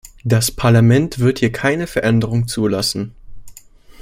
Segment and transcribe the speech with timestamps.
[0.23, 3.13] Das Parlament wird hier keine Veränderung zulassen.